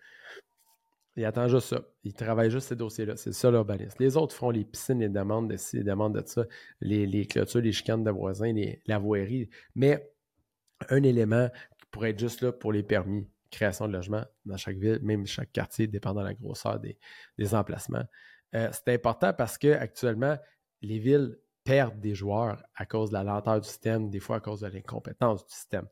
[1.16, 1.82] Il attend juste ça.
[2.04, 3.16] Il travaille juste ces dossiers-là.
[3.18, 3.96] C'est ça l'urbanisme.
[4.00, 6.46] Les autres font les piscines, les demandes de ci, les demandes de ça,
[6.82, 8.52] les, clôtures, les chicanes de voisins,
[8.88, 9.50] la voirie.
[9.76, 10.12] Mais
[10.90, 14.78] un élément qui pourrait être juste là pour les permis, création de logements dans chaque
[14.78, 18.04] ville, même chaque quartier, dépendant de la grosseur des, emplacements.
[18.56, 20.38] Euh, c'est important parce qu'actuellement,
[20.82, 24.40] les villes perdent des joueurs à cause de la lenteur du système, des fois à
[24.40, 25.88] cause de l'incompétence du système.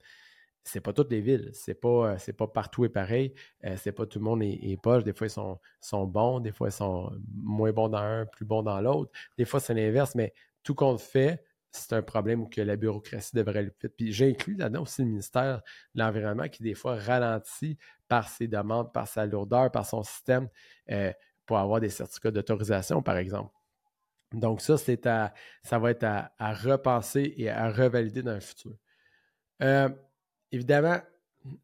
[0.64, 3.34] C'est pas toutes les villes, c'est pas, euh, pas partout et pareil,
[3.66, 5.04] euh, c'est pas tout le monde est, poche.
[5.04, 8.46] Des fois, ils sont, sont bons, des fois, ils sont moins bons dans un, plus
[8.46, 9.12] bons dans l'autre.
[9.38, 13.64] Des fois, c'est l'inverse, mais tout compte fait, c'est un problème que la bureaucratie devrait
[13.64, 13.90] le faire.
[13.96, 15.62] Puis j'inclus là-dedans aussi le ministère
[15.96, 20.50] de l'Environnement qui, des fois, ralentit par ses demandes, par sa lourdeur, par son système
[20.92, 21.14] euh,
[21.46, 23.54] pour avoir des certificats d'autorisation, par exemple.
[24.34, 28.74] Donc, ça, c'est à, ça va être à, repenser et à revalider dans le futur.
[29.62, 29.90] Euh,
[30.52, 31.00] évidemment,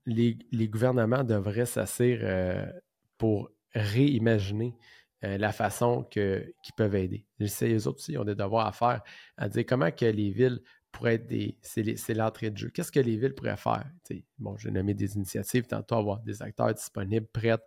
[0.05, 2.65] les, gouvernements devraient s'asseoir euh,
[3.17, 4.75] pour réimaginer
[5.23, 7.25] euh, la façon qu'ils peuvent aider.
[7.39, 9.01] Les autres aussi ont des devoirs à faire,
[9.37, 11.57] à dire comment que les villes pourraient être des.
[11.61, 12.69] C'est l'entrée de jeu.
[12.69, 13.85] Qu'est-ce que les villes pourraient faire?
[14.37, 17.57] bon, j'ai nommé des initiatives, tantôt avoir des acteurs disponibles, prêts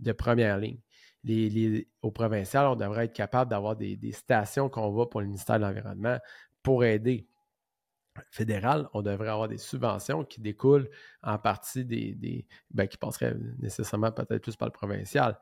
[0.00, 0.80] de première ligne.
[1.24, 5.56] Les, au provincial, on devrait être capable d'avoir des, stations qu'on va pour le ministère
[5.56, 6.18] de l'Environnement
[6.62, 7.26] pour aider
[8.30, 10.90] fédéral, on devrait avoir des subventions qui découlent
[11.22, 15.38] en partie des, des ben, qui passeraient nécessairement peut-être plus par le provincial,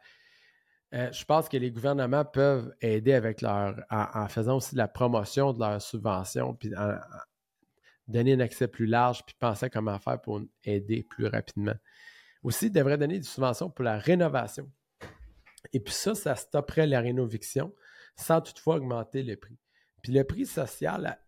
[0.95, 3.21] euh, je pense que les gouvernements peuvent aider
[3.91, 6.97] en, faisant aussi la promotion de leurs subventions, puis en,
[8.09, 11.75] donner un accès plus large, puis penser à comment faire pour aider plus rapidement.
[12.43, 14.71] Aussi, ils devraient donner des subventions pour la rénovation.
[15.73, 17.75] Et puis ça, ça stopperait la rénoviction
[18.15, 19.59] sans toutefois augmenter le prix.
[20.03, 21.19] Puis le prix social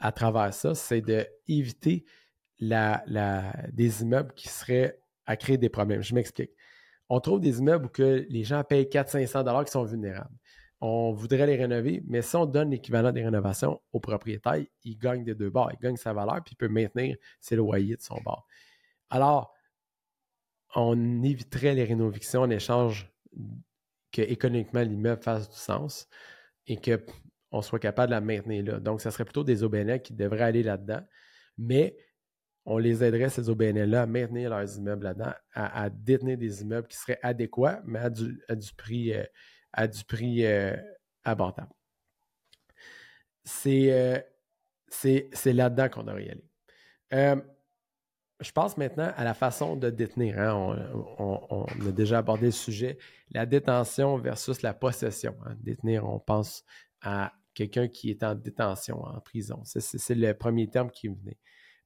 [0.00, 2.04] à, travers ça, c'est d'éviter
[2.60, 6.02] des immeubles qui seraient à créer des problèmes.
[6.02, 6.50] Je m'explique
[7.08, 10.34] on trouve des immeubles où que les gens payent 400-500 qui sont vulnérables.
[10.80, 15.24] On voudrait les rénover, mais si on donne l'équivalent des rénovations au propriétaire, il gagne
[15.24, 15.70] des deux bords.
[15.72, 18.46] Il gagne sa valeur, puis il peut maintenir ses loyers de son bord.
[19.08, 19.54] Alors,
[20.74, 23.10] on éviterait les rénovictions en échange
[24.12, 26.08] que économiquement l'immeuble fasse du sens
[26.66, 28.80] et qu'on soit capable de la maintenir là.
[28.80, 31.00] Donc, ça serait plutôt des OBNL qui devraient aller là-dedans,
[31.56, 31.96] mais
[32.66, 36.96] on les aiderait, ces OBNL-là, à maintenir leurs immeubles là-dedans, à, détenir des immeubles qui
[36.96, 39.24] seraient adéquats, mais à du, prix, euh,
[40.44, 40.76] euh,
[41.24, 41.72] abordable.
[43.66, 44.18] Euh,
[44.88, 47.42] c'est là-dedans qu'on devrait y aller
[48.40, 50.38] je pense maintenant à la façon de détenir.
[50.38, 50.76] Hein.
[51.18, 52.98] On, a déjà abordé le sujet.
[53.30, 55.36] La détention versus la possession.
[55.46, 55.56] Hein.
[55.60, 56.64] Détenir, on pense
[57.00, 59.62] à quelqu'un qui est en détention, en prison.
[59.64, 61.38] C'est le premier terme qui me venait.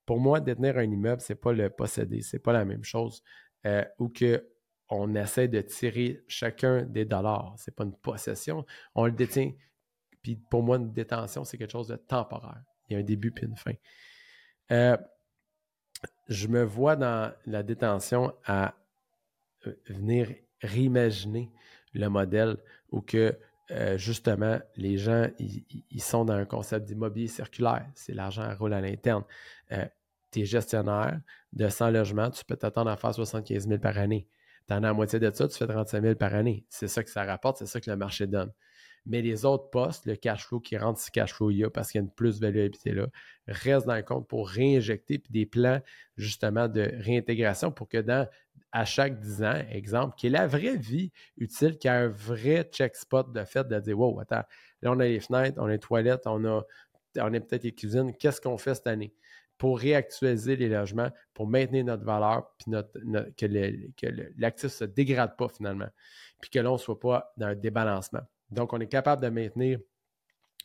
[0.08, 2.22] Pour moi, détenir un immeuble, ce n'est pas le posséder.
[2.22, 3.22] Ce n'est pas la même chose.
[3.66, 7.54] Euh, ou qu'on essaie de tirer chacun des dollars.
[7.58, 8.64] Ce n'est pas une possession.
[8.94, 9.52] On le détient.
[10.22, 12.62] Puis pour moi, une détention, c'est quelque chose de temporaire.
[12.88, 13.74] Il y a un début puis une fin.
[14.72, 14.96] Euh,
[16.28, 18.76] je me vois dans la détention à
[19.66, 21.52] euh, venir réimaginer
[21.92, 22.56] le modèle
[22.92, 23.38] où que
[23.72, 27.86] euh, justement les gens ils sont dans un concept d'immobilier circulaire.
[27.94, 29.24] C'est l'argent roule à l'interne.
[30.30, 31.20] Tu es gestionnaire
[31.52, 34.28] de 100 logements, tu peux t'attendre à faire 75 000 par année.
[34.66, 36.64] Tu en as la moitié de ça, tu fais 35 000 par année.
[36.68, 38.52] C'est ça que ça rapporte, c'est ça que le marché donne.
[39.06, 41.70] Mais les autres postes, le cash flow qui rentre, si cash flow il y a
[41.70, 43.06] parce qu'il y a une plus-value habitée là,
[43.46, 45.80] reste dans le compte pour réinjecter puis des plans
[46.16, 48.28] justement de réintégration pour que dans
[48.72, 52.68] à chaque 10 ans, exemple, qui est la vraie vie utile, qui a un vrai
[52.70, 54.42] check spot de fait de dire Wow, attends,
[54.82, 56.62] là on a les fenêtres, on a les toilettes, on a,
[57.16, 59.14] on a peut-être les cuisines, qu'est-ce qu'on fait cette année?
[59.58, 62.70] Pour réactualiser les logements, pour maintenir notre valeur, puis
[63.36, 63.46] que
[64.38, 65.88] l'actif ne se dégrade pas finalement,
[66.40, 68.22] puis que l'on ne soit pas dans un débalancement.
[68.50, 69.80] Donc, on est capable de maintenir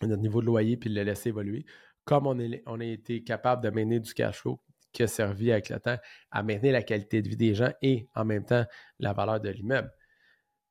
[0.02, 1.66] notre niveau de loyer puis de le laisser évoluer,
[2.06, 4.60] comme on, on a été capable de maintenir du cash flow
[4.92, 5.98] qui a servi avec le temps
[6.32, 8.66] à maintenir la qualité de vie des gens et en même temps
[9.00, 9.92] la valeur de l'immeuble.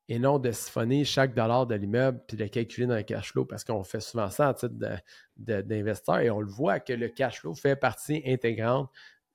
[0.09, 3.31] Et non de siphonner chaque dollar de l'immeuble puis de le calculer dans le cash
[3.31, 4.75] flow parce qu'on fait souvent ça en titre
[5.37, 8.89] d'investisseur et on le voit que le cash flow fait partie intégrante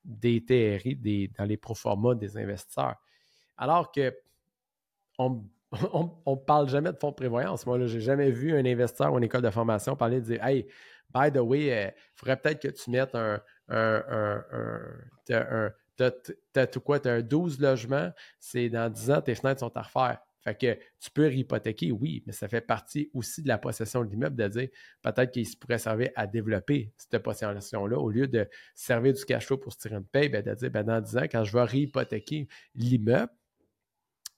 [0.05, 2.95] des TRI, des, dans les proformas des investisseurs.
[3.57, 4.15] Alors que
[5.17, 5.43] on
[6.27, 7.65] ne parle jamais de fonds de prévoyance.
[7.65, 10.43] Moi, je n'ai jamais vu un investisseur ou une école de formation parler de dire
[10.45, 10.67] Hey,
[11.13, 13.41] by the way, il euh, faudrait peut-être que tu mettes un.
[13.69, 15.71] un, un,
[16.53, 16.99] t'as, quoi?
[16.99, 20.19] Tu as un 12 logements, c'est dans 10 ans, tes fenêtres sont à refaire.
[20.41, 24.09] Fait que tu peux hypothéquer, oui, mais ça fait partie aussi de la possession de
[24.09, 24.69] l'immeuble de dire
[25.01, 29.73] peut-être qu'il pourrait servir à développer cette possession-là au lieu de servir du cash pour
[29.73, 32.47] se tirer une paye, ben, de dire ben, dans 10 ans, quand je vais réhypothéquer
[32.75, 33.31] l'immeuble,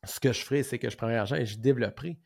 [0.04, 2.18] ce que je ferai, c'est que je prendrai l'argent et je développerai.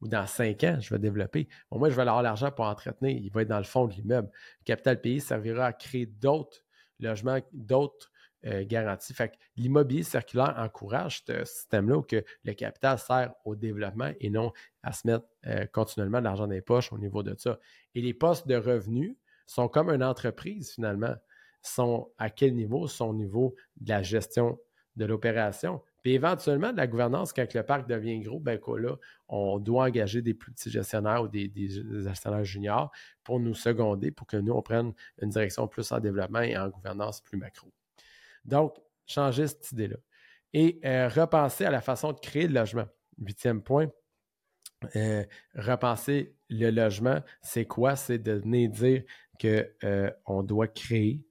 [0.00, 1.48] Ou dans cinq ans, je vais développer.
[1.70, 3.16] moi, je vais avoir l'argent pour entretenir.
[3.16, 4.28] Il va être dans le fond de l'immeuble.
[4.60, 6.64] Le capital payé servira à créer d'autres
[7.00, 8.10] logements, d'autres
[8.46, 9.14] euh, garanties.
[9.14, 14.30] Fait que l'immobilier circulaire encourage ce système-là où que le capital sert au développement et
[14.30, 14.52] non
[14.82, 17.58] à se mettre euh, continuellement de l'argent dans les poches au niveau de ça.
[17.94, 21.14] Et les postes de revenus sont comme une entreprise finalement.
[21.62, 22.86] Sont à quel niveau?
[22.86, 24.58] Sont au niveau de la gestion
[24.96, 25.82] de l'opération.
[26.02, 28.96] Puis éventuellement, de la gouvernance, quand le parc devient gros, ben là,
[29.28, 31.50] on doit engager des plus petits gestionnaires ou des,
[32.02, 32.92] gestionnaires juniors
[33.24, 36.68] pour nous seconder, pour que nous, on prenne une direction plus en développement et en
[36.68, 37.72] gouvernance plus macro.
[38.44, 38.76] Donc,
[39.06, 39.96] changer cette idée-là.
[40.52, 42.86] Et euh, repenser à la façon de créer le logement.
[43.18, 43.88] Huitième point,
[44.96, 47.96] euh, repenser le logement, c'est quoi?
[47.96, 49.02] C'est de venir dire
[49.40, 51.24] qu'on euh, doit créer,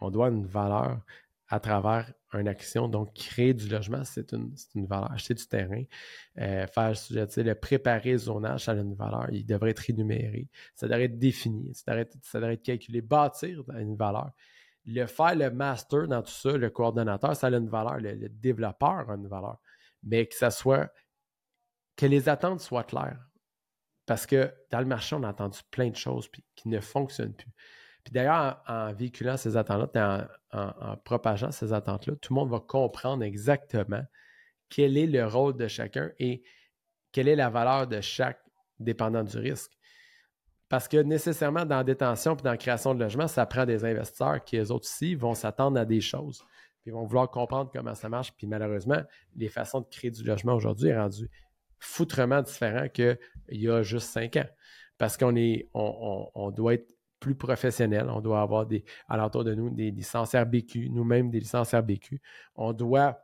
[0.00, 1.00] on doit une valeur
[1.48, 2.88] à travers une action.
[2.88, 4.52] Donc, créer du logement, c'est une,
[4.86, 5.10] valeur.
[5.10, 5.82] Acheter du terrain,
[6.38, 9.28] euh, faire, je le préparer le zonage, ça a une valeur.
[9.32, 10.48] Il devrait être énuméré.
[10.74, 11.74] Ça devrait être défini.
[11.74, 13.00] Ça devrait être, calculé.
[13.00, 14.30] Bâtir une valeur.
[14.90, 17.98] Le faire, le master dans tout ça, le coordonnateur, ça a une valeur.
[17.98, 19.58] Le, développeur a une valeur.
[20.02, 20.90] Mais que ça soit,
[21.96, 23.20] que les attentes soient claires.
[24.06, 27.52] Parce que dans le marché, on a entendu plein de choses qui ne fonctionnent plus.
[28.02, 33.22] Puis d'ailleurs, en, véhiculant ces attentes-là, en, propageant ces attentes-là, tout le monde va comprendre
[33.22, 34.02] exactement
[34.70, 36.42] quel est le rôle de chacun et
[37.12, 38.40] quelle est la valeur de chaque
[38.78, 39.77] dépendant du risque.
[40.68, 43.84] Parce que nécessairement, dans la détention et dans la création de logement, ça prend des
[43.84, 46.44] investisseurs qui, eux autres aussi, vont s'attendre à des choses.
[46.82, 48.32] Puis vont vouloir comprendre comment ça marche.
[48.36, 49.02] Puis malheureusement,
[49.36, 51.30] les façons de créer du logement aujourd'hui sont rendues
[51.78, 53.18] foutrement différentes qu'il
[53.50, 54.48] y a juste cinq ans.
[54.98, 58.08] Parce qu'on est, on doit être plus professionnel.
[58.08, 62.20] On doit avoir des, alentour de nous des licences RBQ, nous-mêmes des licences RBQ.
[62.56, 63.20] On doit,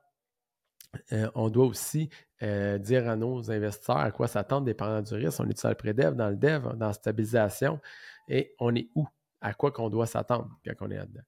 [1.13, 2.11] euh, on doit aussi
[2.43, 5.41] euh, dire à nos investisseurs à quoi s'attendre dépendant du risque.
[5.41, 7.81] On est sur le pré-dev, dans le dev, dans la stabilisation,
[8.29, 9.07] et on est où?
[9.41, 11.23] À quoi qu'on doit s'attendre quand on est là-dedans?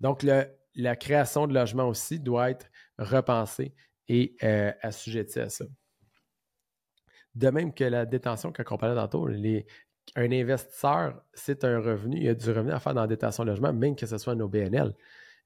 [0.00, 2.66] Donc, la création de logements aussi doit être
[2.98, 3.74] repensée
[4.08, 5.64] est euh, assujetti à ça.
[7.36, 9.66] De même que la détention, quand on parlait tantôt, les,
[10.16, 13.44] un investisseur, c'est un revenu, il y a du revenu à faire dans la détention
[13.44, 14.94] logement, même que ce soit un OBNL.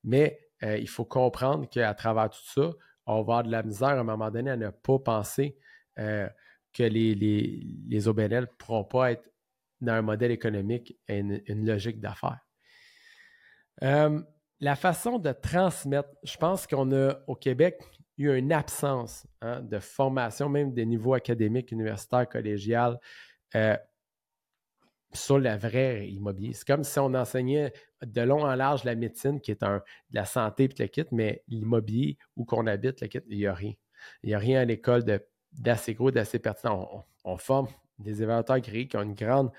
[0.03, 2.71] Mais il faut comprendre qu'à travers tout ça,
[3.07, 5.57] on va avoir de la misère à un moment donné à ne pas penser
[5.99, 6.29] euh,
[6.73, 9.29] que les, les, OBNL ne pourront pas être
[9.81, 12.41] dans un modèle économique et une, logique d'affaires.
[13.83, 14.21] Euh,
[14.61, 17.81] la façon de transmettre, je pense qu'on a au Québec
[18.17, 22.99] eu une absence hein, de formation, même des niveaux académiques, universitaires, collégiales,
[23.55, 23.77] euh,
[25.17, 26.53] sur le vrai immobilier.
[26.53, 27.73] C'est comme si on enseignait
[28.05, 29.79] de long en large la médecine, qui est un,
[30.11, 33.47] de la santé et le kit, mais l'immobilier où qu'on habite, le kit, il n'y
[33.47, 33.73] a rien.
[34.23, 35.05] Il n'y a rien à l'école
[35.53, 37.05] d'assez gros, d'assez pertinent.
[37.25, 39.51] On, forme des évaluateurs gris qui ont une grande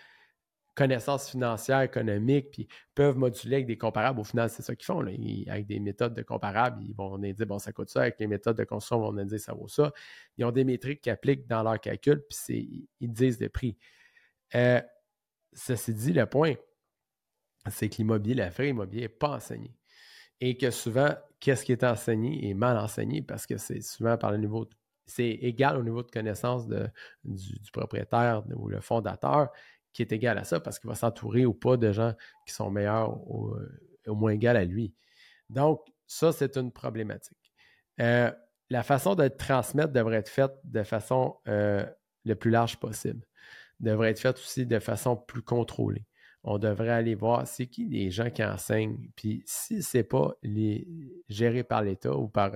[0.76, 4.20] connaissance financière, économique, puis peuvent moduler avec des comparables.
[4.20, 5.00] Au final, c'est ça qu'ils font.
[5.00, 8.02] avec des méthodes de comparables, ils vont nous dire, bon, ça coûte ça.
[8.02, 9.94] Avec les méthodes de ils vont nous dire, ça vaut ça.
[10.38, 13.78] Ils ont des métriques qu'ils appliquent dans leur calcul, puis ils disent des prix.
[14.54, 14.82] Euh,
[15.56, 16.54] Ceci dit, le point,
[17.70, 19.74] c'est que l'immobilier, la vraie immobilier n'est pas enseigné.
[20.42, 24.32] Et que souvent, qu'est-ce qui est enseigné est mal enseigné parce que c'est souvent par
[24.32, 24.70] le niveau,
[25.06, 26.68] c'est égal au niveau de connaissance
[27.24, 29.50] du, propriétaire ou le fondateur
[29.94, 32.14] qui est égal à ça parce qu'il va s'entourer ou pas de gens
[32.46, 33.56] qui sont meilleurs ou
[34.08, 34.94] au moins égal à lui.
[35.50, 37.54] Donc, ça, c'est une problématique.
[38.02, 38.32] Euh,
[38.70, 41.86] la façon de transmettre devrait être faite de façon euh,
[42.26, 43.26] le plus large possible
[43.80, 46.06] devrait être faite aussi de façon plus contrôlée.
[46.44, 49.10] On devrait aller voir c'est qui les gens qui enseignent.
[49.16, 50.36] Puis si ce n'est pas
[51.28, 52.52] géré par l'État ou par,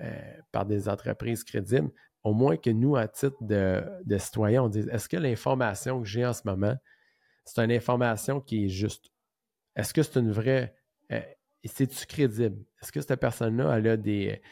[0.00, 1.90] euh, par des entreprises crédibles,
[2.24, 6.06] au moins que nous, à titre de, de citoyens, on dise est-ce que l'information que
[6.06, 6.76] j'ai en ce moment,
[7.44, 9.10] c'est une information qui est juste?
[9.76, 10.74] Est-ce que c'est une vraie.
[11.12, 11.20] Euh,
[11.64, 12.64] c'est-tu crédible?
[12.80, 14.42] Est-ce que cette personne-là, elle a des,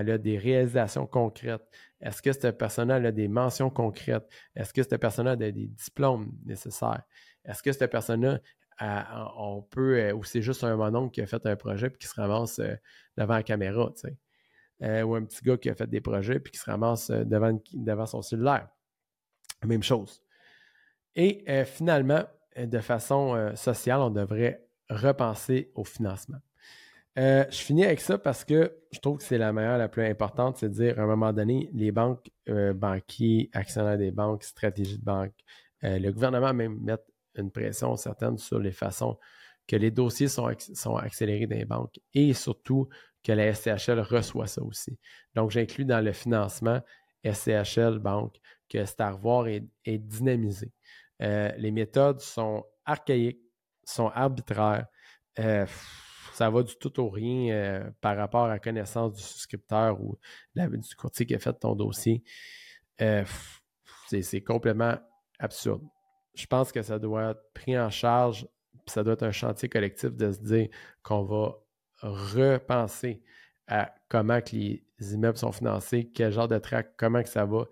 [0.00, 1.62] elle a des réalisations concrètes?
[2.00, 4.28] Est-ce que cette personne-là a des mentions concrètes?
[4.54, 7.02] Est-ce que cette personne-là a des, diplômes nécessaires?
[7.44, 8.40] Est-ce que cette personne-là,
[9.36, 12.08] on peut, euh, ou c'est juste un mononcle qui a fait un projet puis qui
[12.08, 12.74] se ramasse euh,
[13.16, 14.16] devant la caméra, tu sais?
[14.82, 17.56] Euh, ou un petit gars qui a fait des projets puis qui se ramasse devant,
[17.72, 18.68] devant son cellulaire.
[19.64, 20.20] Même chose.
[21.14, 22.24] Et finalement,
[22.56, 26.38] de façon sociale, on devrait repenser au financement.
[27.16, 30.04] Euh, je finis avec ça parce que je trouve que c'est la meilleure, la plus
[30.04, 34.42] importante, c'est de dire à un moment donné, les banques, euh, banquiers, actionnaires des banques,
[34.42, 35.34] stratégies de banque,
[35.84, 37.04] euh, le gouvernement même mettre
[37.36, 39.16] une pression certaine sur les façons
[39.68, 42.88] que les dossiers sont, sont accélérés dans les banques et surtout
[43.22, 44.98] que la SCHL reçoit ça aussi.
[45.34, 46.80] Donc, j'inclus dans le financement
[47.24, 50.72] SCHL Banque que c'est à revoir et, dynamisé.
[51.20, 53.40] les méthodes sont archaïques,
[53.84, 54.86] sont arbitraires
[56.34, 60.18] ça va du tout au rien euh, par rapport à la connaissance du souscripteur ou
[60.56, 62.24] du courtier qui a fait ton dossier.
[63.00, 63.24] Euh,
[64.08, 64.96] c'est complètement
[65.38, 65.82] absurde.
[66.34, 68.48] Je pense que ça doit être pris en charge,
[68.86, 70.68] ça doit être un chantier collectif de se dire
[71.02, 71.54] qu'on va
[72.02, 73.22] repenser
[73.68, 77.66] à comment que les immeubles sont financés, quel genre de track, comment que ça va,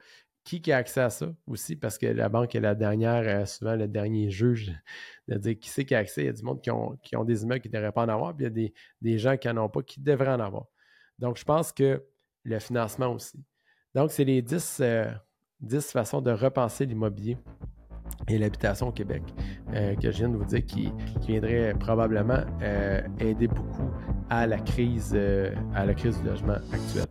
[0.44, 3.76] qui, a accès à ça aussi, parce que la banque est la dernière, euh, souvent
[3.76, 4.72] le dernier juge
[5.28, 6.22] de dire qui c'est qui a accès.
[6.22, 8.05] Il y a du monde qui ont, qui ont des immeubles qui ne devraient pas
[8.05, 10.40] en avoir, puis il y a des, gens qui n'en ont pas qui devraient en
[10.40, 10.66] avoir.
[11.18, 12.02] Donc, je pense que
[12.44, 13.44] le financement aussi.
[13.94, 15.11] Donc, c'est les 10, euh,
[15.81, 17.37] façons de repenser l'immobilier
[18.28, 19.22] et l'habitation au Québec
[19.74, 22.44] euh, que je viens de vous dire qui, qui viendrait probablement
[23.20, 23.90] aider beaucoup
[24.28, 25.16] à la crise,
[25.74, 27.07] à la crise du logement actuel.